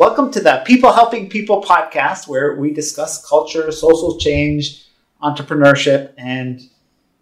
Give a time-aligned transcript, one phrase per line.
[0.00, 4.86] Welcome to the People Helping People podcast, where we discuss culture, social change,
[5.22, 6.62] entrepreneurship, and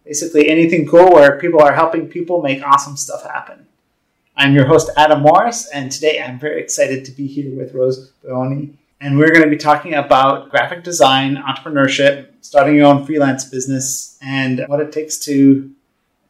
[0.05, 3.67] basically anything cool where people are helping people make awesome stuff happen.
[4.37, 8.12] I'm your host, Adam Morris, and today I'm very excited to be here with Rose
[8.25, 8.75] Booni.
[9.01, 14.16] And we're going to be talking about graphic design, entrepreneurship, starting your own freelance business,
[14.23, 15.69] and what it takes to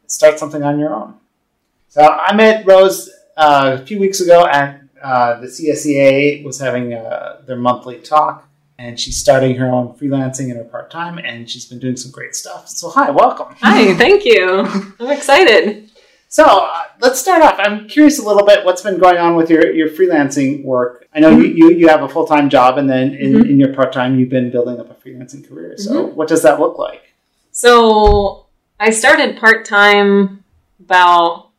[0.07, 1.13] start something on your own.
[1.89, 6.93] So I met Rose uh, a few weeks ago at uh, the CSEA was having
[6.93, 11.49] uh, their monthly talk, and she's starting her own freelancing in her part time, and
[11.49, 12.67] she's been doing some great stuff.
[12.67, 13.55] So hi, welcome.
[13.61, 14.65] Hi, thank you.
[14.99, 15.89] I'm excited.
[16.31, 17.55] So uh, let's start off.
[17.57, 21.07] I'm curious a little bit what's been going on with your, your freelancing work.
[21.13, 21.57] I know mm-hmm.
[21.57, 23.49] you, you, you have a full time job, and then in, mm-hmm.
[23.49, 25.75] in your part time, you've been building up a freelancing career.
[25.77, 26.15] So mm-hmm.
[26.15, 27.15] what does that look like?
[27.51, 28.45] So
[28.79, 30.43] I started part time
[30.79, 31.49] about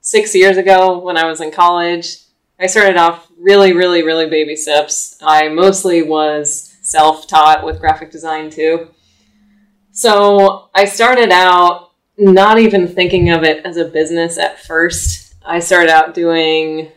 [0.00, 2.16] six years ago when I was in college.
[2.58, 5.18] I started off really, really, really baby steps.
[5.20, 8.88] I mostly was self taught with graphic design too.
[9.92, 15.34] So I started out not even thinking of it as a business at first.
[15.44, 16.90] I started out doing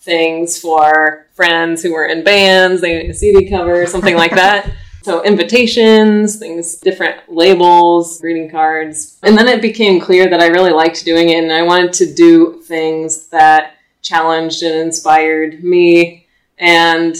[0.00, 4.70] things for friends who were in bands, they needed a CD cover, something like that.
[5.02, 9.18] So invitations, things, different labels, greeting cards.
[9.24, 12.14] And then it became clear that I really liked doing it and I wanted to
[12.14, 16.26] do things that challenged and inspired me.
[16.58, 17.16] And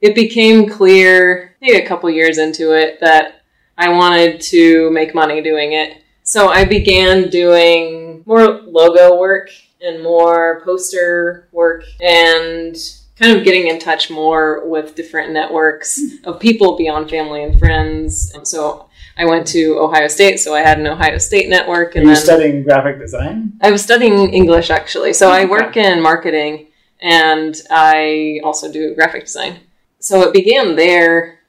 [0.00, 3.42] it became clear, maybe a couple years into it, that
[3.76, 6.02] I wanted to make money doing it.
[6.22, 12.76] So I began doing more logo work and more poster work and
[13.16, 16.24] kind of getting in touch more with different networks mm.
[16.24, 18.32] of people beyond family and friends.
[18.44, 21.94] So I went to Ohio State, so I had an Ohio State network.
[21.94, 23.52] And Are you studying graphic design?
[23.60, 25.12] I was studying English actually.
[25.12, 26.68] So I work in marketing
[27.00, 29.60] and I also do graphic design.
[29.98, 31.40] So it began there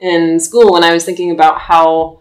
[0.00, 2.20] in school when I was thinking about how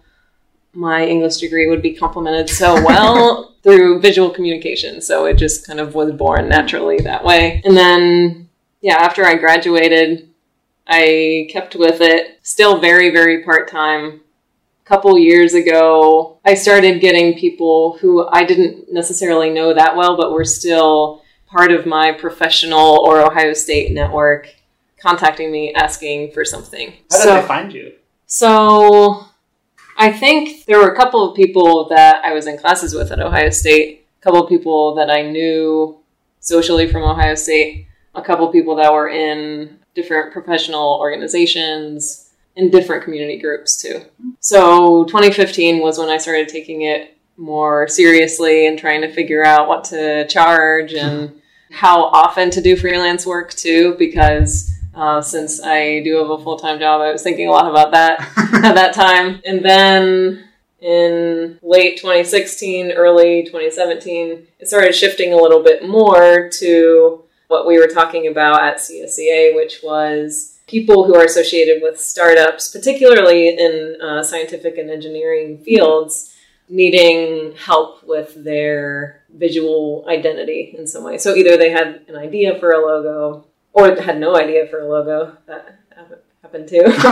[0.73, 5.01] my English degree would be complemented so well through visual communication.
[5.01, 7.61] So it just kind of was born naturally that way.
[7.65, 8.49] And then,
[8.81, 10.29] yeah, after I graduated,
[10.87, 14.21] I kept with it, still very, very part time
[14.83, 20.17] A couple years ago, I started getting people who I didn't necessarily know that well,
[20.17, 24.53] but were still part of my professional or Ohio State network
[24.99, 26.93] contacting me asking for something.
[27.11, 27.93] How did so, they find you?
[28.25, 29.25] So
[29.97, 33.19] I think there were a couple of people that I was in classes with at
[33.19, 35.99] Ohio State, a couple of people that I knew
[36.39, 43.03] socially from Ohio State, a couple people that were in different professional organizations and different
[43.03, 44.01] community groups too.
[44.39, 49.67] So 2015 was when I started taking it more seriously and trying to figure out
[49.67, 51.41] what to charge and
[51.71, 56.57] how often to do freelance work too, because uh, since I do have a full
[56.57, 58.19] time job, I was thinking a lot about that
[58.63, 59.41] at that time.
[59.45, 60.49] And then
[60.81, 67.77] in late 2016, early 2017, it started shifting a little bit more to what we
[67.77, 73.97] were talking about at CSEA, which was people who are associated with startups, particularly in
[74.01, 76.33] uh, scientific and engineering fields,
[76.69, 81.17] needing help with their visual identity in some way.
[81.17, 84.87] So either they had an idea for a logo or had no idea for a
[84.87, 85.37] logo.
[85.47, 85.77] That
[86.41, 86.85] happened too.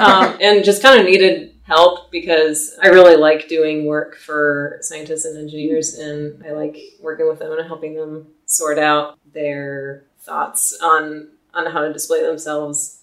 [0.00, 5.24] um, and just kind of needed help because I really like doing work for scientists
[5.24, 10.78] and engineers and I like working with them and helping them sort out their thoughts
[10.82, 13.00] on on how to display themselves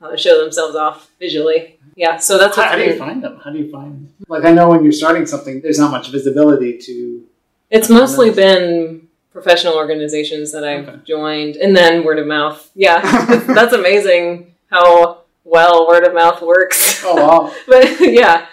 [0.00, 1.78] how to show themselves off visually.
[1.96, 3.40] Yeah, so that's how, how do you find them?
[3.42, 4.12] How do you find?
[4.28, 7.26] Like I know when you're starting something, there's not much visibility to.
[7.70, 11.00] It's mostly been professional organizations that I've okay.
[11.06, 12.70] joined, and then word of mouth.
[12.74, 13.00] Yeah,
[13.54, 17.02] that's amazing how well word of mouth works.
[17.04, 17.54] Oh wow!
[17.66, 18.46] but yeah,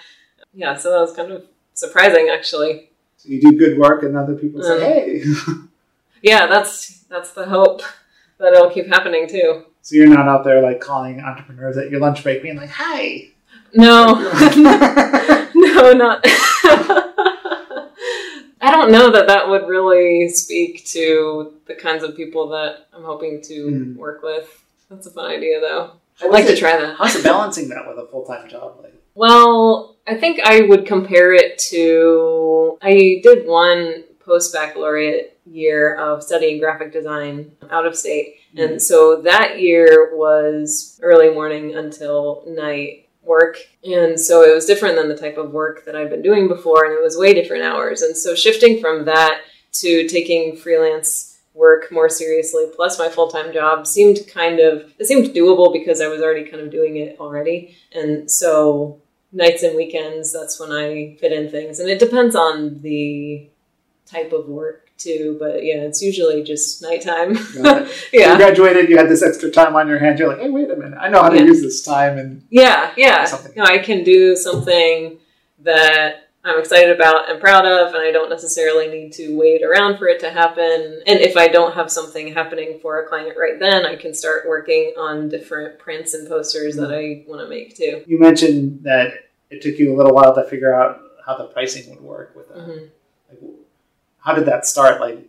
[0.53, 0.77] yeah.
[0.77, 2.89] So that was kind of surprising, actually.
[3.17, 5.23] So you do good work, and other people say, um, "Hey."
[6.21, 7.81] yeah, that's that's the hope
[8.37, 9.65] that it'll keep happening too.
[9.81, 13.29] So you're not out there like calling entrepreneurs at your lunch break, being like, "Hi."
[13.73, 14.15] No,
[15.55, 16.21] no, not.
[18.63, 23.03] I don't know that that would really speak to the kinds of people that I'm
[23.03, 23.95] hoping to mm.
[23.95, 24.63] work with.
[24.89, 25.93] That's a fun idea, though.
[26.21, 26.95] I'd like to try that.
[26.97, 28.79] How's it balancing that with a full time job?
[28.81, 28.93] Like?
[29.15, 36.23] Well, I think I would compare it to I did one post baccalaureate year of
[36.23, 38.35] studying graphic design out of state.
[38.55, 38.73] Mm-hmm.
[38.73, 43.57] And so that year was early morning until night work.
[43.83, 46.85] And so it was different than the type of work that I'd been doing before,
[46.85, 48.01] and it was way different hours.
[48.01, 49.41] And so shifting from that
[49.73, 55.27] to taking freelance work more seriously plus my full-time job seemed kind of it seemed
[55.35, 58.99] doable because i was already kind of doing it already and so
[59.33, 63.47] nights and weekends that's when i fit in things and it depends on the
[64.05, 67.91] type of work too but yeah it's usually just nighttime it.
[68.13, 70.19] yeah You graduated, you had this extra time on your hands.
[70.19, 71.43] You're like, hey, wait a minute, I know how to Yeah.
[71.45, 72.17] use this time.
[72.19, 73.25] And Yeah, yeah.
[73.25, 73.53] Something.
[73.55, 75.17] No, I can do something
[75.59, 79.99] that I'm excited about and proud of, and I don't necessarily need to wait around
[79.99, 81.01] for it to happen.
[81.05, 84.47] And if I don't have something happening for a client right then, I can start
[84.47, 88.03] working on different prints and posters that I want to make too.
[88.07, 89.13] you mentioned that
[89.51, 92.47] it took you a little while to figure out how the pricing would work with
[92.49, 92.57] that.
[92.63, 92.85] hmm
[93.29, 93.39] Like,
[94.17, 94.99] how did that start?
[94.99, 95.19] Like,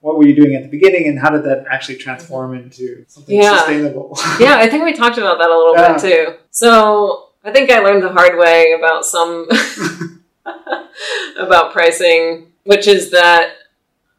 [0.00, 3.34] what were you doing at the beginning, and how did that actually transform into something
[3.40, 3.56] Yeah.
[3.56, 4.18] sustainable?
[4.38, 5.92] Yeah, I think we talked about that a little Yeah.
[5.92, 6.34] bit too.
[6.50, 9.48] So I think I learned the hard way about some
[11.38, 13.52] about pricing, which is that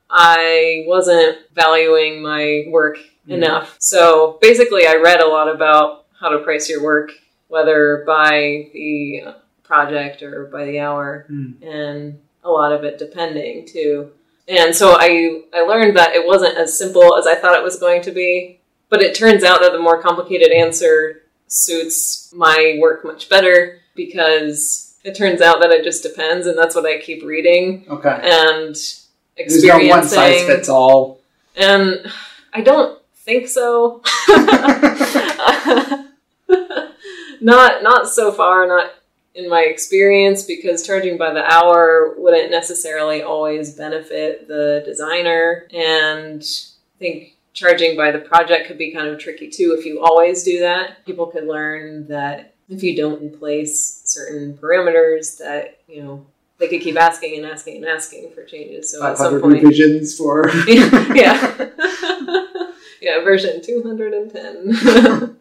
[0.09, 2.97] I wasn't valuing my work
[3.27, 3.33] Mhm.
[3.35, 3.75] enough.
[3.79, 7.11] So basically, I read a lot about how to price your work,
[7.47, 9.23] whether by the
[9.63, 11.51] project or by the hour, Hmm.
[11.61, 14.11] and a lot of it depending too.
[14.47, 17.77] And so I I learned that it wasn't as simple as I thought it was
[17.77, 18.59] going to be.
[18.89, 24.88] But it turns out that the more complicated answer suits my work much better because
[25.09, 28.19] it turns out that it just depends, and that's what I keep reading Okay.
[28.23, 28.75] and
[29.37, 31.19] There's no one size fits all.
[31.55, 32.11] And
[32.53, 34.01] I don't think so.
[37.41, 38.91] not not so far, not
[39.35, 45.67] in my experience, because charging by the hour wouldn't necessarily always benefit the designer.
[45.73, 50.03] And I think charging by the project could be kind of tricky too if you
[50.03, 51.05] always do that.
[51.05, 56.25] People could learn that if you don't in place certain parameters that, you know,
[56.57, 58.91] they could keep asking and asking and asking for changes.
[58.91, 60.49] So at some point revisions for.
[60.67, 61.55] yeah.
[63.01, 65.37] yeah, version 210.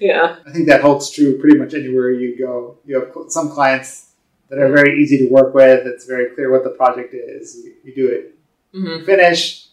[0.00, 0.36] yeah.
[0.46, 2.78] I think that holds true pretty much anywhere you go.
[2.84, 4.10] You have some clients
[4.48, 5.86] that are very easy to work with.
[5.86, 7.56] It's very clear what the project is.
[7.64, 8.34] You, you do it,
[8.72, 9.66] hmm you finish.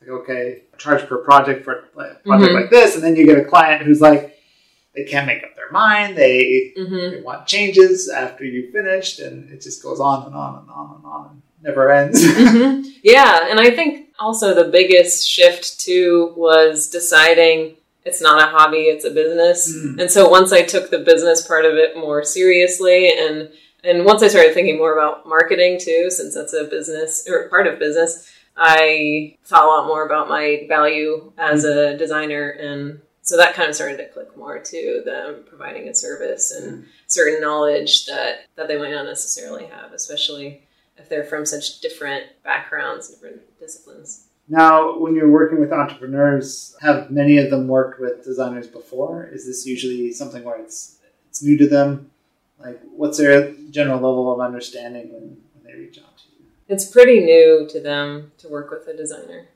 [0.00, 2.54] Like, okay, charge per project for a project Mhm.
[2.54, 4.37] like this, and then you get a client who's like,
[4.98, 6.16] they can't make up their mind.
[6.16, 10.58] They hmm they want changes after you finished, and it just goes on and on
[10.60, 12.20] and on and on, and never ends.
[12.24, 18.50] hmm Yeah, and I think also the biggest shift too was deciding it's not a
[18.50, 19.72] hobby, it's a business.
[19.72, 20.00] Mm.
[20.00, 23.50] And so once I took the business part of it more seriously and
[23.84, 27.68] and once I started thinking more about marketing too, since that's a business or part
[27.68, 33.36] of business, I thought a lot more about my value as a designer and so
[33.36, 36.88] that kind of started to click more to them providing a service and mm.
[37.08, 40.62] certain knowledge that, that they might not necessarily have, especially
[40.96, 44.28] if they're from such different backgrounds, different disciplines.
[44.48, 49.28] Now, when you're working with entrepreneurs, have many of them worked with designers before?
[49.30, 50.96] Is this usually something where it's
[51.28, 52.10] it's new to them?
[52.58, 56.46] Like, what's their general level of understanding when, when they reach out to you?
[56.66, 59.48] It's pretty new to them to work with a designer.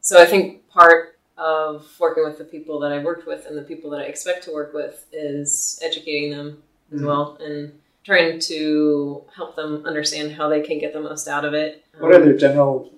[0.00, 3.62] So I think part of working with the people that I've worked with and the
[3.62, 6.62] people that I expect to work with is educating them
[6.92, 7.06] as Mhm.
[7.06, 7.72] well and
[8.04, 11.82] trying to help them understand how they can get the most out of it.
[11.98, 12.90] What are Um, their general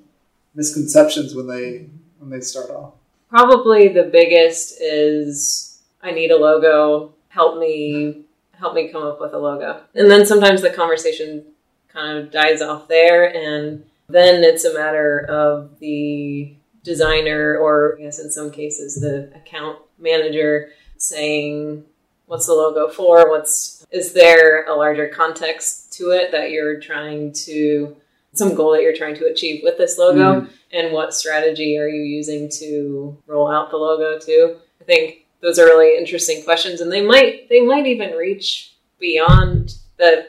[0.54, 1.87] misconceptions when they
[2.21, 2.95] when they start off?
[3.30, 7.12] Probably the biggest is I need a logo.
[7.28, 9.80] Help me help me come up with a logo.
[9.95, 11.45] And then sometimes the conversation
[11.92, 16.54] kind of dies off there and then it's a matter of the
[16.92, 21.85] designer or I guess in some cases the account manager saying
[22.26, 23.30] what's the logo for?
[23.30, 27.95] What's is there a larger context to it that you're trying to
[28.35, 30.28] some goal that you're trying to achieve with this logo?
[30.40, 30.49] Mhm.
[30.71, 34.45] and what strategy are you using to roll out the logo too
[34.83, 39.62] i think those are really interesting questions and they might they might even reach beyond
[39.97, 40.26] the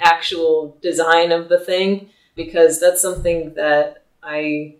[0.00, 4.74] actual design of the thing because that's something that i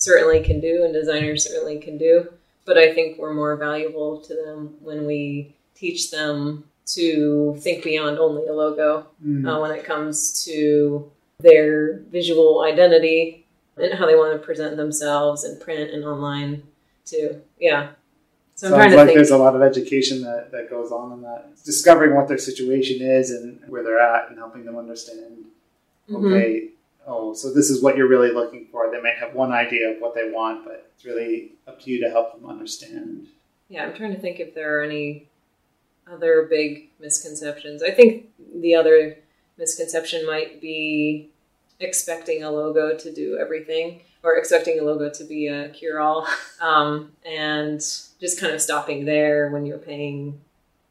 [0.00, 2.26] certainly can do and designers certainly can do
[2.66, 8.18] but i think we're more valuable to them when we teach them to think beyond
[8.18, 9.46] only a logo Mm.
[9.46, 11.08] uh, when it comes to
[11.40, 16.62] their visual identity and how they want to present themselves in print and online
[17.06, 17.40] too.
[17.58, 17.90] Yeah.
[18.56, 19.16] So I'm Sounds trying to like think.
[19.16, 21.52] there's a lot of education that, that goes on in that.
[21.64, 25.44] Discovering what their situation is and where they're at and helping them understand,
[26.10, 26.26] Mhm.
[26.26, 26.68] okay,
[27.06, 28.90] oh, so this is what you're really looking for.
[28.90, 32.00] They might have one idea of what they want, but it's really up to you
[32.04, 33.28] to help them understand.
[33.68, 35.28] Yeah, I'm trying to think if there are any
[36.10, 37.82] other big misconceptions.
[37.82, 39.16] I think the other
[39.58, 41.30] misconception might be
[41.78, 46.26] expecting a logo to do everything or expecting a logo to be a cure-all
[46.60, 50.40] um, and just kind of stopping there when you're paying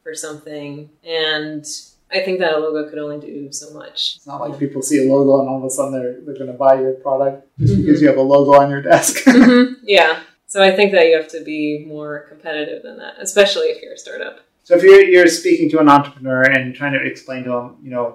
[0.02, 1.66] for something and
[2.12, 4.98] i think that a logo could only do so much It's not like people see
[5.06, 7.74] a logo and all of a sudden they're, they're going to buy your product just
[7.74, 7.84] Mhm.
[7.84, 9.24] because you have a logo on your desk.
[9.26, 9.76] Mhm.
[9.82, 13.82] yeah so i think that you have to be more competitive than that especially if
[13.82, 17.42] you're a startup So if you're, you're speaking to an entrepreneur and trying to explain
[17.44, 18.06] to him, you know,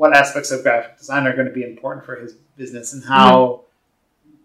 [0.00, 3.60] what aspects of graphic design are going to be important for his business and how,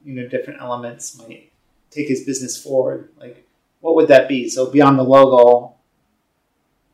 [0.05, 1.49] you know, different elements might
[1.95, 3.37] take his business forward, like
[3.83, 4.39] what would that be?
[4.55, 5.73] So beyond the logo,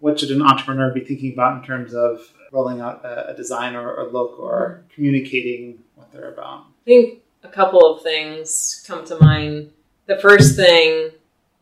[0.03, 2.19] what should an entrepreneur be thinking about in terms of
[2.51, 6.65] rolling out a, a design or, or look or communicating what they're about?
[6.81, 9.71] I think a couple of things come to mind.
[10.07, 11.11] The first thing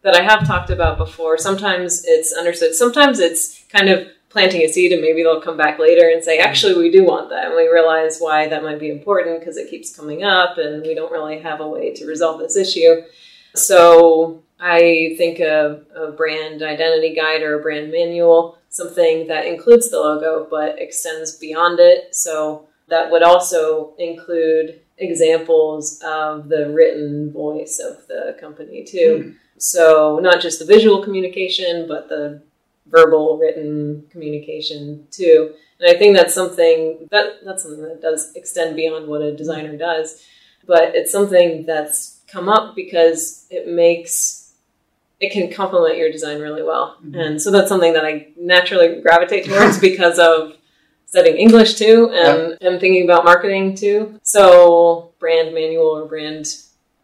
[0.01, 4.67] that I have talked about before, sometimes it's understood, sometimes it's kind of planting a
[4.67, 7.45] seed and maybe they'll come back later and say, actually, we do want that.
[7.45, 10.95] And we realize why that might be important because it keeps coming up and we
[10.95, 13.03] don't really have a way to resolve this issue.
[13.53, 19.89] So I think a, a brand identity guide or a brand manual, something that includes
[19.89, 22.15] the logo but extends beyond it.
[22.15, 29.23] So that would also include examples of the written voice of the company too.
[29.23, 29.37] Hmm.
[29.57, 32.43] So not just the visual communication, but the
[32.85, 35.55] verbal written communication too.
[35.79, 39.75] And I think that's something that that's something that does extend beyond what a designer
[39.75, 40.23] does.
[40.67, 44.40] But it's something that's come up because it makes
[45.21, 46.97] it can complement your design really well.
[47.05, 47.19] Mhm.
[47.19, 50.57] And so that's something that I naturally gravitate towards because of
[51.05, 54.19] studying English too and, and thinking about marketing too.
[54.23, 56.47] So brand manual or brand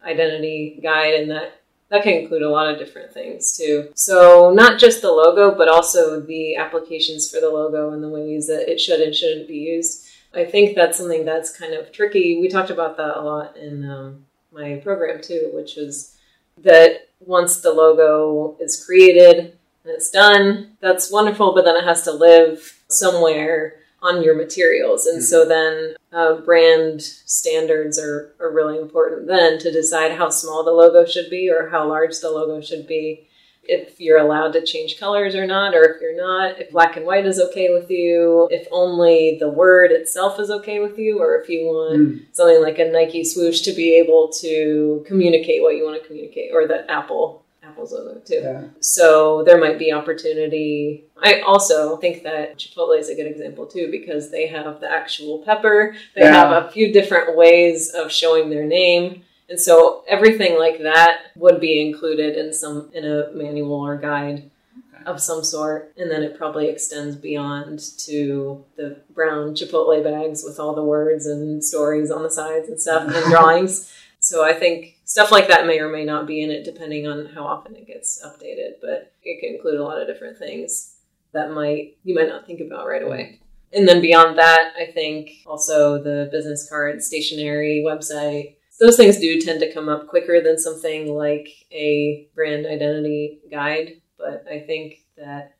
[0.04, 1.54] identity guide and that
[1.90, 3.90] that can include a lot of different things too.
[3.94, 8.46] So not just the logo, but also the applications for the logo and the ways
[8.48, 10.06] that it should and shouldn't be used.
[10.34, 12.40] I think that's something that's kind of tricky.
[12.40, 16.18] We talked about that a lot in um, my program too, which is
[16.58, 19.38] that once the logo is created
[19.84, 25.06] and it's done, that's wonderful, but then it has to live somewhere on your materials.
[25.06, 30.64] And so then uh, brand standards are, are really important then to decide how small
[30.64, 33.27] the logo should be or how large the logo should be.
[33.70, 37.04] If you're allowed to change colors or not, or if you're not, if black and
[37.04, 41.38] white is okay with you, if only the word itself is okay with you, or
[41.38, 42.20] if you want Mm.
[42.32, 46.50] something like a Nike swoosh to be able to communicate what you want to communicate,
[46.52, 48.40] or the Apple Apple's logo too.
[48.42, 48.62] Yeah.
[48.80, 51.04] So there might be opportunity.
[51.22, 55.40] I also think that Chipotle is a good example too because they have the actual
[55.40, 55.94] pepper.
[56.14, 56.32] They Yeah.
[56.32, 59.24] have a few different ways of showing their name.
[59.48, 64.50] And so everything like that would be included in some in a manual or guide
[64.94, 65.04] Okay.
[65.06, 65.92] of some sort.
[65.96, 71.26] And then it probably extends beyond to the brown Chipotle bags with all the words
[71.26, 73.92] and stories on the sides and stuff and drawings.
[74.20, 77.26] So I think stuff like that may or may not be in it depending on
[77.26, 80.94] how often it gets updated, but it can include a lot of different things
[81.32, 83.40] that might you might not think about right away.
[83.72, 89.40] And then beyond that, I think also the business card, stationery, website, those things do
[89.40, 94.00] tend to come up quicker than something like a brand identity guide.
[94.16, 95.56] But I think that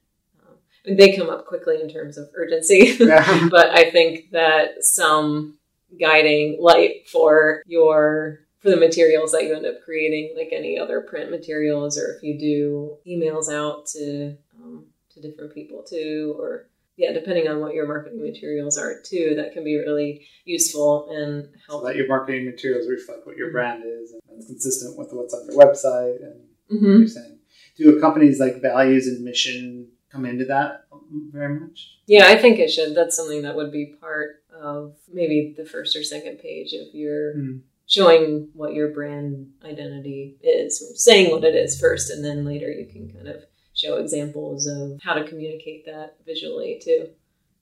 [0.47, 2.97] um, they come up quickly in terms of urgency.
[3.01, 3.49] Yeah.
[3.51, 5.59] but I think that some
[5.99, 11.01] guiding light for your for the materials that you end up creating, like any other
[11.01, 16.69] print materials, or if you do emails out to um, to different people too, or
[16.99, 21.49] yeah, depending on what your marketing materials are too, that can be really useful and
[21.67, 21.85] so help.
[21.85, 25.47] that your marketing materials reflect what your brand is and it's consistent with what's on
[25.47, 27.39] your website and what hmm you're saying.
[27.77, 30.87] Do a company's like values and mission come into that
[31.33, 31.95] very much?
[32.07, 32.95] Yeah, I think it should.
[32.97, 37.35] That's something that would be part of maybe the first or second page of your
[37.37, 37.61] Mm.
[37.87, 42.69] showing what your brand identity is, or saying what it is first, and then later
[42.71, 43.45] you can kind of
[43.79, 47.09] show examples of how to communicate that visually too.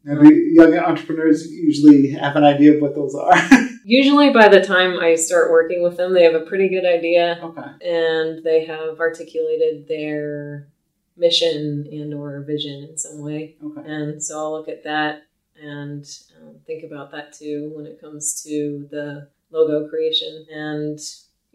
[0.04, 3.34] Young entrepreneurs usually have an idea of what those are?
[3.84, 7.40] Usually, by the time I start working with them, they have a pretty good idea
[7.42, 7.86] okay.
[7.88, 10.68] and they have articulated their
[11.16, 13.56] mission and or vision in some way.
[13.64, 13.82] Okay.
[13.84, 15.24] And so I'll look at that
[15.60, 16.04] and
[16.40, 20.46] um, think about that too when it comes to the logo creation.
[20.52, 20.98] And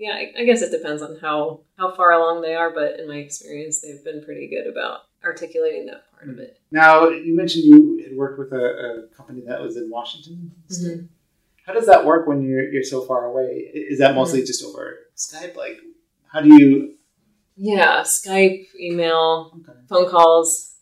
[0.01, 3.07] yeah, I, I guess it depends on how how far along they are, but in
[3.07, 6.59] my experience, they've been pretty good about articulating that part of it.
[6.71, 8.65] Now, you mentioned you had worked with a,
[9.11, 10.51] a company that was in Washington.
[10.71, 11.07] Mhm.
[11.67, 13.69] How does that work when you're you're so far away?
[13.73, 14.47] Is that mostly Mm-hmm.
[14.47, 15.55] just over Skype?
[15.55, 15.77] Like,
[16.31, 16.95] how do you?
[17.55, 19.77] Yeah, Skype, email, Okay.
[19.87, 20.73] phone calls,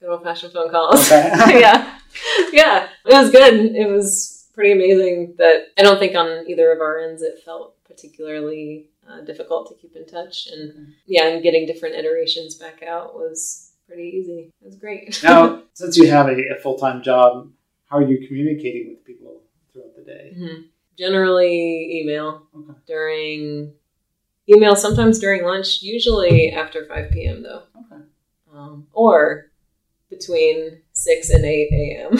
[0.00, 1.06] good old fashioned phone calls.
[1.10, 1.28] Okay.
[1.60, 1.98] yeah,
[2.52, 3.54] yeah, it was good.
[3.74, 7.74] It was pretty amazing that I don't think on either of our ends it felt
[7.88, 10.48] particularly uh, difficult to keep in touch.
[10.52, 10.80] And Okay.
[11.06, 14.50] yeah, and getting different iterations back out was pretty easy.
[14.62, 15.20] It was great.
[15.22, 17.50] Now, since you have a, a full time job,
[17.86, 19.40] how are you communicating with people
[19.72, 20.34] throughout the day?
[20.36, 20.64] Mhm.
[20.98, 22.78] Generally, email Okay.
[22.86, 23.72] during
[24.48, 27.42] email, sometimes during lunch, usually after 5 p.m.
[27.42, 28.02] though, Okay.
[28.52, 29.50] um, or
[30.10, 32.12] between 6 and 8 a.m.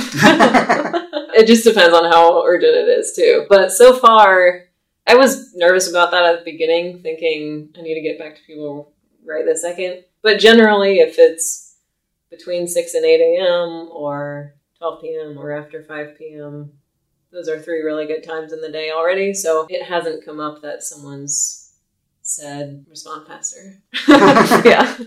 [1.35, 3.47] it just depends on how urgent it is, too.
[3.49, 4.68] But so far,
[5.09, 8.43] I was nervous about that at the beginning, thinking I need to get back to
[8.43, 8.93] people
[9.25, 10.05] right this second.
[10.23, 11.77] But generally, if it's
[12.31, 16.73] between 6 and 8 a.m., or 12 p.m., or after 5 p.m.,
[17.33, 19.33] those are three really good times in the day already.
[19.33, 21.73] So it hasn't come up that someone's
[22.21, 23.83] said respond faster.
[24.09, 24.99] yeah.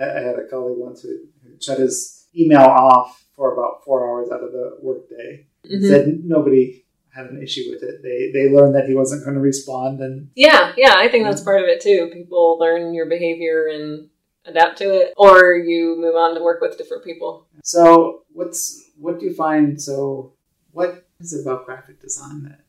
[0.00, 1.18] I, had a colleague once who,
[1.60, 5.46] shut his email off for about four hours out of the workday.
[5.66, 5.86] Mhm.
[5.86, 6.83] Said nobody
[7.14, 8.02] had an issue with it.
[8.02, 11.40] They they learned that he wasn't going to respond, and Yeah, yeah, I think that's
[11.42, 12.10] part of it too.
[12.12, 14.08] People learn your behavior and
[14.46, 17.46] adapt to it, or you move on to work with different people.
[17.62, 19.80] so what's what do you find?
[19.80, 20.32] So
[20.72, 22.60] what is it about graphic design that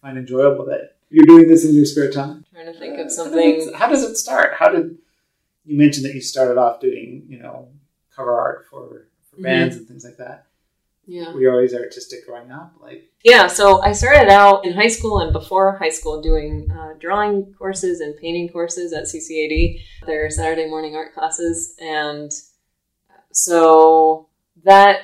[0.00, 0.66] find enjoyable?
[0.66, 2.44] That you're doing this in your spare time?
[2.52, 3.72] trying to think Uh, of something.
[3.74, 4.54] How does it start?
[4.58, 4.98] How did
[5.64, 7.68] you mentioned that you started off doing you know
[8.14, 9.42] cover art for, for Mhm.
[9.44, 10.46] bands and things like that?
[11.06, 11.32] Yeah.
[11.32, 12.74] Were you always artistic growing up?
[12.80, 16.94] Like Yeah, so I started out in high school and before high school doing uh,
[17.00, 21.74] drawing courses and painting courses at CCAD, their Saturday morning art classes.
[21.80, 22.30] And
[23.32, 24.28] so
[24.64, 25.00] that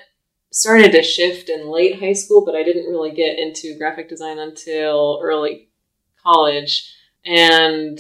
[0.51, 4.39] started to shift in late high school, but I didn't really get into graphic design
[4.39, 5.69] until early
[6.23, 6.95] college.
[7.27, 7.99] And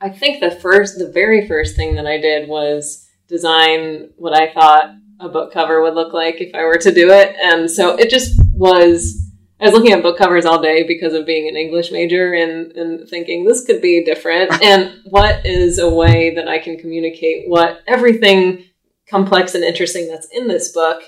[0.00, 4.52] I think the first, the very first thing that I did was design what I
[4.52, 7.36] thought a book cover would look like if I were to do it.
[7.42, 9.24] And so it just was.
[9.60, 12.70] I was looking at book covers all day because of being an English major and,
[12.76, 14.52] and thinking this could be different.
[14.62, 18.64] and what is a way that I can communicate what everything
[19.08, 21.02] complex and interesting that's in this book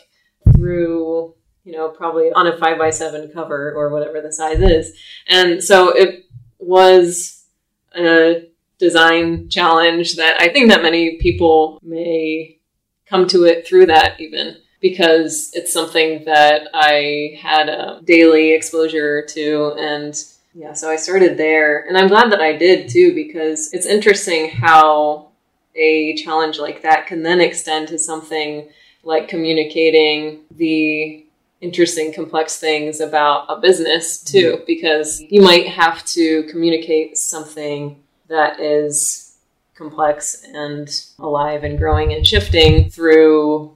[0.52, 4.98] through, you know, probably on a five by seven cover or whatever the size is.
[5.28, 6.24] And so it
[6.58, 7.44] was
[7.96, 12.59] a design challenge that I think that many people may
[13.10, 19.26] come to it through that even because it's something that I had a daily exposure
[19.26, 20.14] to and
[20.54, 21.86] yeah, so I started there.
[21.86, 25.28] And I'm glad that I did too because it's interesting how
[25.76, 28.68] a challenge like that can then extend to something
[29.04, 31.24] like communicating the
[31.60, 38.58] interesting complex things about a business too because you might have to communicate something that
[38.58, 39.29] is
[39.80, 43.74] complex and alive and growing and shifting through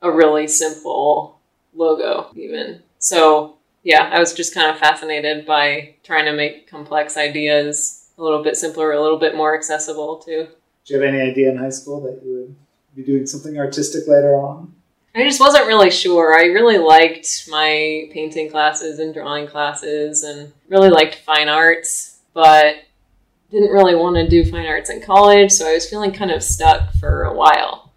[0.00, 1.40] a really simple
[1.74, 7.16] logo even so yeah i was just kind of fascinated by trying to make complex
[7.16, 10.46] ideas a little bit simpler a little bit more accessible too
[10.86, 12.56] Do you have any idea in high school that you would
[12.94, 14.72] be doing something artistic later on?
[15.14, 16.34] I just wasn't really sure.
[16.34, 22.76] I really liked my painting classes and drawing classes and really liked fine arts, but
[23.52, 26.42] didn't really want to do fine arts in college, so I was feeling kind of
[26.42, 27.92] stuck for a while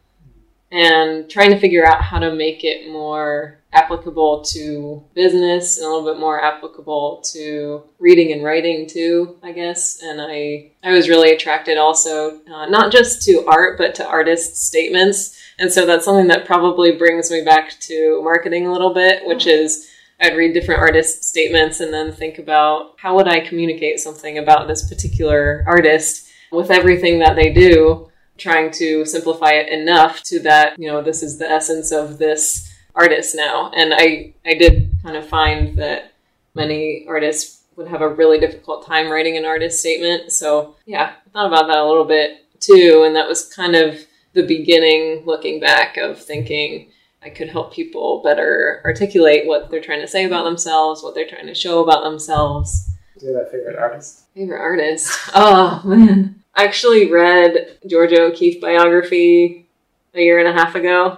[0.72, 5.90] and trying to figure out how to make it more applicable to business and a
[5.90, 10.02] little bit more applicable to reading and writing too, I guess.
[10.02, 14.66] And I I was really attracted also uh, not just to art but to artists'
[14.66, 15.40] statements.
[15.60, 19.48] And so that's something that probably brings me back to marketing a little bit, which
[19.48, 24.38] is I'd read different artist statements and then think about how would I communicate something
[24.38, 30.40] about this particular artist with everything that they do, trying to simplify it enough to
[30.42, 33.72] that, you know, this is the essence of this artist now.
[33.76, 36.14] And I, I did kind of find that
[36.54, 40.32] many artists would have a really difficult time writing an artist statement.
[40.32, 43.04] So yeah, I thought about that a little bit too.
[43.06, 44.00] And that was kind of
[44.34, 46.90] the beginning looking back of thinking
[47.26, 51.28] I could help people better articulate what they're trying to say about themselves, what they're
[51.28, 52.92] trying to show about themselves.
[53.20, 54.26] Do a favorite artist?
[54.36, 55.12] Favorite artist?
[55.34, 56.44] Oh man.
[56.54, 59.68] I actually read Georgia O'Keeffe biography
[60.14, 61.18] a year and a half ago,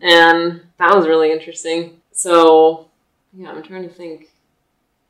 [0.00, 2.00] and that was really interesting.
[2.12, 2.88] So,
[3.34, 4.30] yeah, I'm trying to think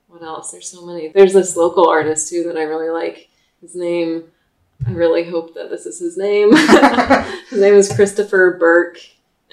[0.08, 0.50] what else.
[0.50, 1.08] There's so many.
[1.08, 3.28] There's this local artist too that I really like.
[3.60, 4.24] His name,
[4.86, 6.54] I really hope that this is his name.
[7.50, 8.98] his name is Christopher Burke,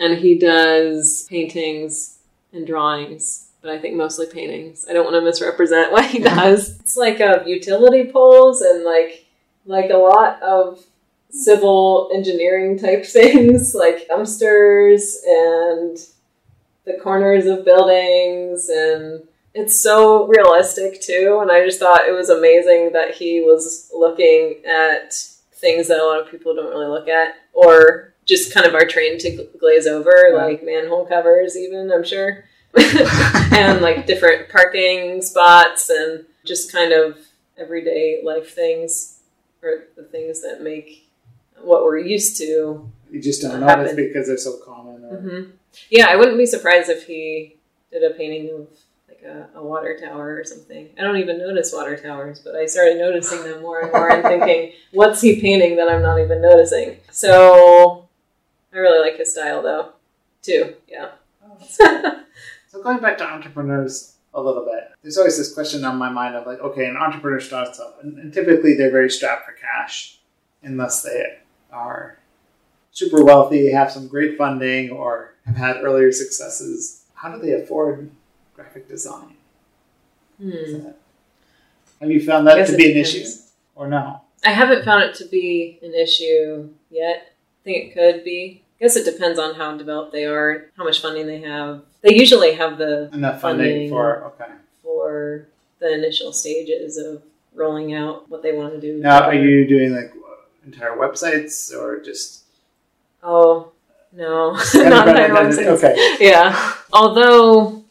[0.02, 2.18] and he does paintings
[2.52, 4.86] and drawings but I think mostly paintings.
[4.90, 6.80] I don't want to misrepresent what he does.
[6.80, 9.26] It's like a utility poles and like
[9.66, 10.84] like a lot of
[11.30, 15.98] civil engineering type things, like dumpsters and
[16.86, 19.22] the corners of buildings and
[19.54, 24.56] it's so realistic too and i just thought it was amazing that he was looking
[24.66, 25.14] at
[25.54, 28.86] things that a lot of people don't really look at or just kind of are
[28.86, 32.46] trained to glaze over like manhole covers even i'm sure
[33.52, 37.18] and like different parking spots and just kind of
[37.58, 39.20] everyday life things
[39.62, 41.08] or the things that make
[41.62, 45.04] what we're used to You just don't What notice because they're so common.
[45.04, 45.52] Or, hmm
[45.90, 47.58] Yeah, I wouldn't be surprised if he
[47.92, 48.68] did a painting of
[49.08, 50.90] like a, a water tower or something.
[50.98, 54.24] I don't even notice water towers, but I started noticing them more and more and
[54.32, 56.98] thinking, what's he painting that I'm not even noticing?
[57.12, 58.01] So
[58.74, 59.94] I really like his style though,
[60.42, 60.76] too.
[60.88, 61.12] Yeah.
[62.68, 66.36] So going back to entrepreneurs a little bit, there's always this question on my mind
[66.38, 70.20] of like, okay, an entrepreneur starts up, and, and typically they're very strapped for cash,
[70.64, 71.40] unless they
[71.74, 72.18] are
[72.92, 77.04] super wealthy, have some great funding, or have had earlier successes.
[77.14, 78.10] How do they afford
[78.56, 79.36] graphic design?
[80.42, 80.50] Hmm.
[80.52, 80.96] that-
[82.00, 83.26] Have you found that to be an issue,
[83.76, 84.22] or no?
[84.46, 87.34] I haven't found it to be an issue yet.
[87.62, 88.64] I think it could be.
[88.80, 91.84] I guess it depends on how developed they are, how much funding they have.
[92.02, 93.90] They usually have the Enough funding, Funding.
[93.90, 94.52] for okay.
[94.82, 95.48] for
[95.80, 97.22] the initial stages of
[97.54, 99.00] rolling out what they want to do.
[99.00, 100.12] Now, are you doing like
[100.66, 102.44] entire websites or just
[103.22, 103.72] Oh
[104.12, 105.68] no, not entire websites.
[105.78, 106.18] Okay.
[106.20, 106.74] Yeah.
[106.92, 107.84] Although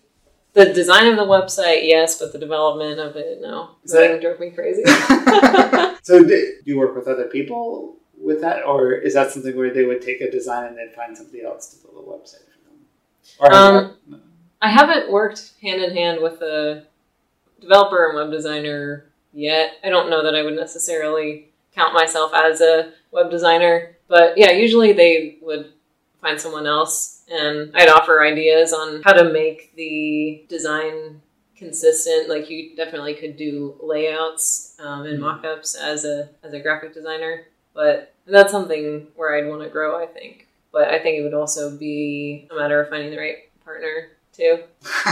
[0.55, 3.71] the design of the website, yes, but the development of it, no.
[3.85, 4.83] Is that- drove me crazy.
[6.03, 7.97] So, do do you work with other people
[8.31, 11.17] with that, or is that something where they would take a design and then find
[11.17, 12.79] somebody else to build a website for them?
[13.41, 14.21] Or Um,
[14.63, 16.85] I haven't worked hand in hand with a
[17.61, 19.73] developer and web designer yet.
[19.85, 24.51] I don't know that I would necessarily count myself as a web designer, but yeah,
[24.53, 25.73] usually they would
[26.21, 31.21] find someone else and I'd offer ideas on how to make the design
[31.57, 32.29] consistent.
[32.29, 37.47] Like you definitely could do layouts um, and mock-ups as a as a graphic designer,
[37.75, 40.03] but that's something where I'd want to grow.
[40.03, 43.37] I think, but I think it would also be a matter of finding the right
[43.65, 44.63] partner too.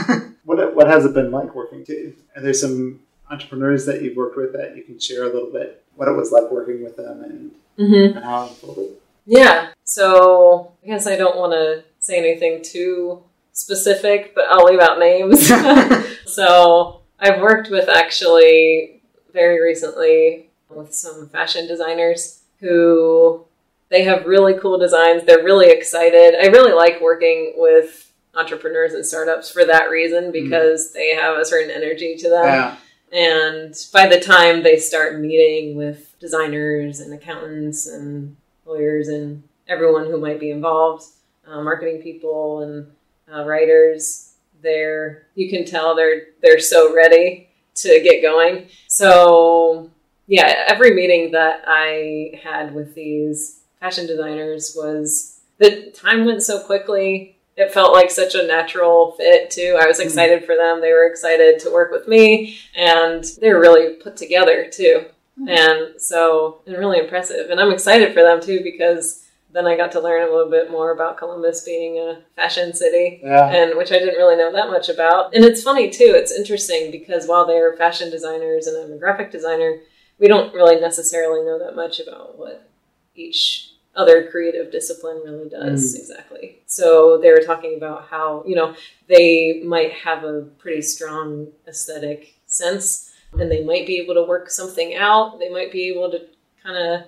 [0.44, 1.84] what what has it been like working?
[1.86, 5.50] To, are there some entrepreneurs that you've worked with that you can share a little
[5.50, 8.16] bit what it was like working with them and, Mm-hmm.
[8.16, 8.88] and how it unfolded?
[9.24, 9.68] Yeah.
[9.84, 14.98] So I guess I don't want to say anything too specific, but I'll leave out
[14.98, 15.46] names.
[16.26, 23.44] so I've worked with actually very recently with some fashion designers who
[23.88, 25.24] they have really cool designs.
[25.24, 26.34] They're really excited.
[26.34, 31.44] I really like working with entrepreneurs and startups for that reason because they have a
[31.44, 32.44] certain energy to them.
[32.44, 32.76] Yeah.
[33.10, 40.06] And by the time they start meeting with designers and accountants and lawyers and everyone
[40.06, 41.04] who might be involved,
[41.46, 42.90] uh, marketing people and
[43.32, 48.68] uh, writers, they're you can tell they're they're so ready to get going.
[48.88, 49.90] So
[50.28, 56.60] yeah, every meeting that I had with these fashion designers was the time went so
[56.60, 57.34] quickly.
[57.56, 59.76] It felt like such a natural fit too.
[59.80, 60.04] I was Mm.
[60.04, 60.80] excited for them.
[60.80, 65.06] They were excited to work with me, and they were really put together too.
[65.40, 65.48] Mm.
[65.50, 67.50] And so, and really impressive.
[67.50, 70.70] And I'm excited for them too because then I got to learn a little bit
[70.70, 73.48] more about Columbus being a fashion city Yeah.
[73.48, 75.34] and which I didn't really know that much about.
[75.34, 76.12] And it's funny too.
[76.14, 79.78] It's interesting because while they're fashion designers and I'm a graphic designer,
[80.18, 82.68] we don't really necessarily know that much about what
[83.14, 86.58] each other creative discipline really does exactly.
[86.66, 88.74] So they were talking about how, you know,
[89.08, 94.50] they might have a pretty strong aesthetic sense and they might be able to work
[94.50, 95.38] something out.
[95.38, 96.26] They might be able to
[96.62, 97.02] kind of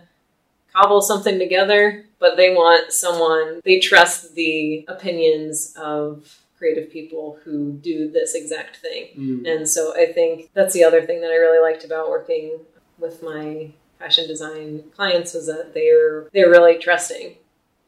[0.72, 7.72] cobble something together, but they want someone, they trust the opinions of creative people who
[7.72, 9.08] do this exact thing.
[9.16, 9.50] Mm.
[9.50, 12.58] And so I think that's the other thing that I really liked about working
[13.00, 17.36] with my fashion design clients was that they're they're really trusting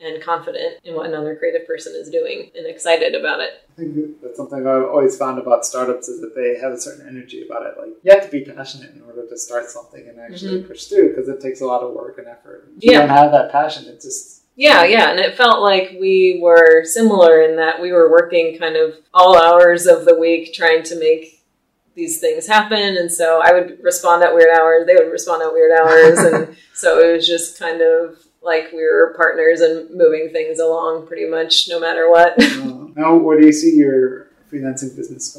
[0.02, 3.68] and confident in what another creative person is doing and excited about it.
[3.72, 7.08] I think that's something I've always found about startups is that they have a certain
[7.08, 7.74] energy about it.
[7.78, 10.68] Like you have to be passionate in order to start something and actually mm-hmm.
[10.68, 12.68] push through because it takes a lot of work and effort.
[12.76, 16.40] If you don't have that passion, it just Yeah, yeah, and it felt like we
[16.42, 20.82] were similar in that we were working kind of all hours of the week trying
[20.84, 21.41] to make
[21.94, 25.52] these things happen and so I would respond at weird hours, they would respond at
[25.52, 30.30] weird hours and so it was just kind of like we were partners and moving
[30.32, 32.40] things along pretty much no matter what.
[32.42, 35.38] uh, now where do you see your freelancing business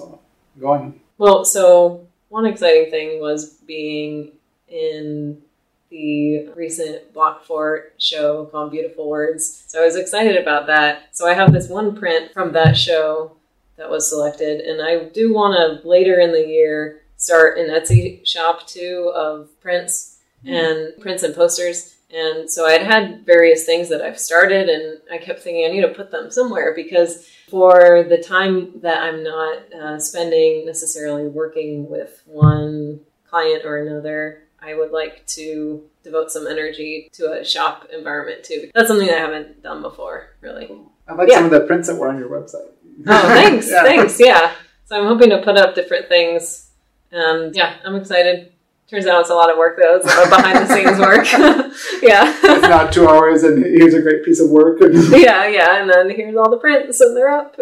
[0.59, 0.99] going?
[1.17, 4.31] Well, so one exciting thing was being
[4.67, 5.41] in
[5.89, 9.63] the recent Block Fort show called Beautiful Words.
[9.67, 11.15] So I was excited about that.
[11.15, 13.33] So I have this one print from that show
[13.77, 18.25] that was selected, and I do want to later in the year start an Etsy
[18.27, 21.95] shop too of prints and prints and posters.
[22.13, 25.81] And so I'd had various things that I've started, and I kept thinking I need
[25.81, 31.89] to put them somewhere because for the time that I'm not uh, spending necessarily working
[31.89, 37.87] with one client or another, I would like to devote some energy to a shop
[37.91, 38.69] environment too.
[38.75, 40.69] That's something I haven't done before, really.
[41.07, 41.37] I like Yeah.
[41.37, 42.69] some of the prints that were on your website.
[43.07, 43.83] Oh, thanks, Yeah.
[43.83, 44.53] thanks, yeah.
[44.85, 46.69] So I'm hoping to put up different things,
[47.11, 48.51] and yeah, I'm excited.
[48.89, 49.95] Turns out it's a lot of work though.
[49.95, 51.25] It's a lot of behind the scenes work.
[52.03, 52.31] Yeah.
[52.43, 54.79] It's not two hours, and here's a great piece of work.
[55.11, 57.55] yeah, yeah, and then here's all the prints, and they're up.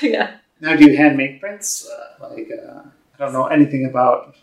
[0.00, 1.88] yeah, now, do you hand make prints?
[1.88, 2.80] Uh, like, uh,
[3.14, 4.34] I don't know anything about.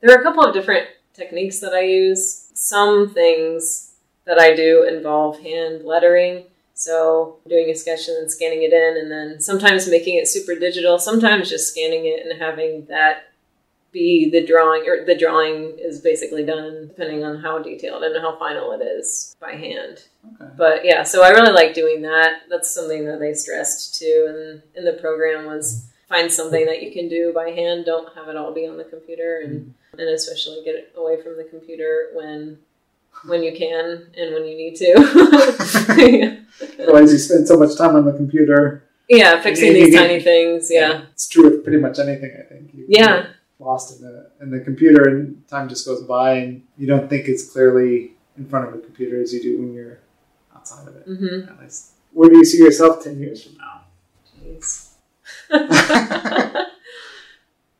[0.00, 2.48] there are a couple of different techniques that I use.
[2.54, 3.92] Some things
[4.26, 6.44] that I do involve hand lettering.
[6.80, 10.54] So doing a sketch and then scanning it in, and then sometimes making it super
[10.54, 10.98] digital.
[10.98, 13.32] Sometimes just scanning it and having that
[13.92, 18.38] be the drawing, or the drawing is basically done depending on how detailed and how
[18.38, 20.04] final it is by hand.
[20.40, 20.50] Okay.
[20.56, 22.44] But yeah, so I really like doing that.
[22.48, 26.92] That's something that they stressed too, and in the program was find something that you
[26.92, 27.84] can do by hand.
[27.84, 31.36] Don't have it all be on the computer, and and especially get it away from
[31.36, 32.58] the computer when
[33.26, 34.92] when you can and when you need to.
[36.82, 38.84] Otherwise, you spend so much time on the computer.
[39.08, 40.68] yeah, fixing these tiny things.
[40.70, 42.70] Yeah, It's true with pretty much anything, I think.
[42.74, 43.26] You yeah,
[43.58, 47.26] lost in the in the computer, and time just goes by, and you don't think
[47.28, 49.98] it's clearly in front of a computer as you do when you're
[50.54, 51.04] outside of it.
[51.06, 51.92] hmm At least.
[52.12, 53.82] Where do you see yourself ten years from now?
[54.42, 54.86] Jeez.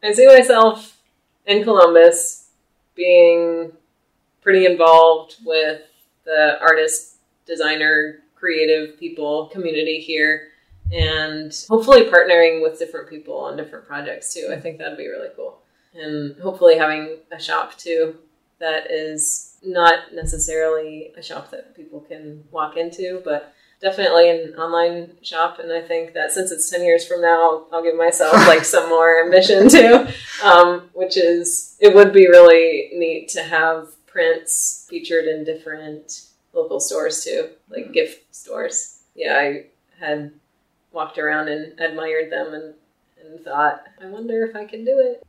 [0.03, 0.97] I see myself
[1.47, 2.49] in Columbus
[2.95, 3.73] being
[4.43, 5.83] pretty involved with
[6.25, 10.49] the artist, designer, creative people community here
[10.93, 14.51] and hopefully partnering with different people on different projects too.
[14.53, 15.59] I think that'd be really cool.
[15.95, 18.17] And hopefully having a shop too
[18.59, 25.11] that is not necessarily a shop that people can walk into, but definitely an online
[25.23, 28.65] shop and i think that since it's 10 years from now i'll give myself like
[28.65, 30.07] some more ambition too
[30.45, 36.81] um, which is it would be really neat to have prints featured in different local
[36.81, 39.65] stores too like gift stores yeah i
[40.05, 40.33] had
[40.93, 42.75] walked around and admired them and,
[43.25, 45.23] and thought i wonder if i can do it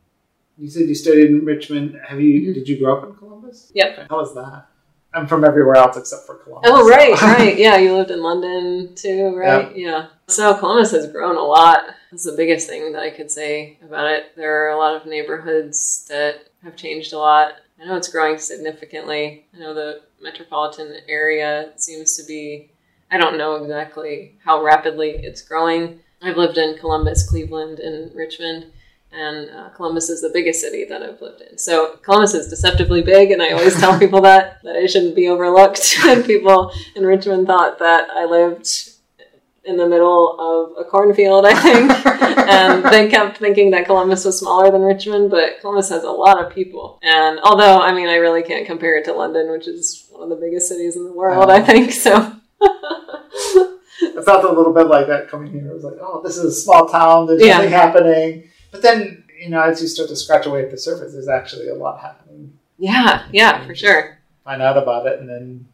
[0.57, 1.97] You said you studied in Richmond.
[2.07, 2.51] Have you?
[2.51, 2.53] Mhm.
[2.53, 3.71] Did you grow up in Columbus?
[3.73, 4.07] Yep.
[4.11, 4.65] How was that?
[5.13, 6.69] I'm from everywhere else except for Columbus.
[6.71, 7.57] Oh, so- right, right.
[7.57, 9.73] Yeah, you lived in London too, right?
[9.75, 10.07] Yeah.
[10.27, 11.79] So Columbus has grown a lot.
[12.11, 14.35] That's the biggest thing that I could say about it.
[14.35, 17.53] There are a lot of neighborhoods that have changed a lot.
[17.81, 19.45] I know it's growing significantly.
[19.55, 22.69] I know the metropolitan area seems to be,
[23.09, 25.99] I don't know exactly how rapidly it's growing.
[26.21, 28.67] I've lived in Columbus, Cleveland, and Richmond
[29.13, 31.57] and uh, Columbus is the biggest city that I've lived in.
[31.57, 35.27] So Columbus is deceptively big, and I always tell people that that it shouldn't be
[35.27, 35.97] overlooked.
[36.05, 38.90] and people in Richmond thought that I lived
[39.63, 41.91] in the middle of a cornfield, I think,
[42.49, 45.29] and they kept thinking that Columbus was smaller than Richmond.
[45.29, 48.97] But Columbus has a lot of people, and although I mean I really can't compare
[48.97, 51.91] it to London, which is one of the biggest cities in the world, I think
[51.91, 52.35] so.
[52.61, 55.69] I felt a little bit like that coming here.
[55.69, 57.27] It was like, oh, this is a small town.
[57.27, 57.57] There's Yeah.
[57.57, 58.49] nothing happening.
[58.71, 61.67] But then, you know, as you start to scratch away at the surface, there's actually
[61.69, 62.53] a lot happening.
[62.77, 64.17] yeah, yeah, for sure.
[64.43, 65.67] Find out about it, and then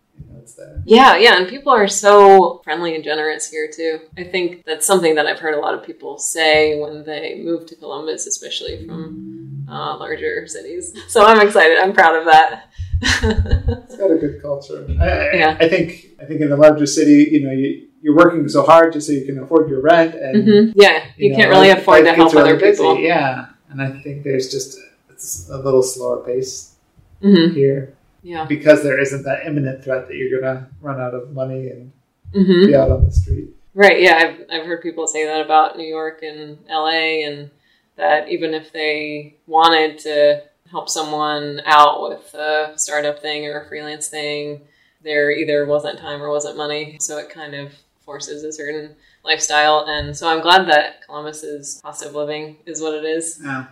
[0.57, 0.83] you know, it's there.
[0.85, 3.99] Yeah, yeah, and people are so friendly and generous here too.
[4.17, 7.65] I think that's something that I've heard a lot of people say when they move
[7.67, 10.93] to Columbus, especially from uh, larger cities.
[11.09, 11.77] So I'm excited.
[11.79, 12.69] I'm proud of that.
[13.01, 14.85] It's got a good culture.
[14.99, 15.57] I, Yeah.
[15.59, 16.05] I think.
[16.19, 19.13] I think in the larger city, you know, you, you're working so hard just so
[19.13, 20.73] you can afford your rent, and Mhm.
[20.75, 22.81] Yeah, you, know, can't really life- afford to help really other busy.
[22.83, 22.97] people.
[22.99, 24.79] Yeah, and I think there's just
[25.11, 26.75] it's a little slower pace
[27.21, 28.45] hmm here Yeah.
[28.45, 31.91] because there isn't that imminent threat that you're gonna run out of money and
[32.33, 33.49] hmm be out on the street.
[33.73, 34.01] Right.
[34.01, 37.23] Yeah, I've I've heard people say that about New York and L.A.
[37.23, 37.51] and
[37.95, 43.67] that even if they wanted to help someone out with a startup thing or a
[43.67, 44.61] freelance thing,
[45.03, 46.97] there either wasn't time or wasn't money.
[46.99, 47.71] So it kind of
[48.03, 49.85] forces a certain lifestyle.
[49.87, 53.39] And so I'm glad that Columbus's cost of living is what it is.
[53.43, 53.67] Yeah.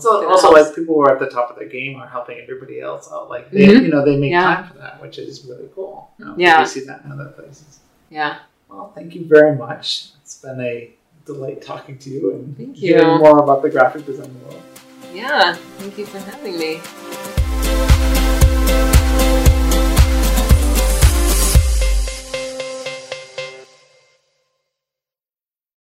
[0.00, 0.70] So also, helps.
[0.70, 3.28] as people who are at the top of their game are helping everybody else out,
[3.28, 3.82] like they, Mhm.
[3.82, 4.42] you know, they make Yeah.
[4.42, 6.10] time for that, which is really cool.
[6.18, 6.60] You know, Yeah.
[6.60, 7.80] you see that in other places.
[8.10, 8.36] yeah.
[8.68, 10.08] Well, thank you very much.
[10.22, 10.90] It's been a
[11.26, 14.62] delight talking to you and Thank hearing more about the graphic design world.
[15.12, 15.54] Yeah.
[15.78, 16.80] Thank you for having me.